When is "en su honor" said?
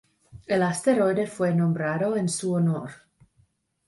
2.17-2.89